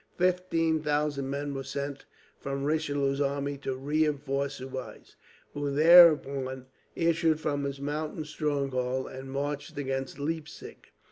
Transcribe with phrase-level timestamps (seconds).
[0.17, 2.05] Fifteen thousand men were sent
[2.39, 5.15] from Richelieu's army to reinforce Soubise,
[5.53, 10.87] who thereupon issued from his mountain stronghold and marched against Leipzig.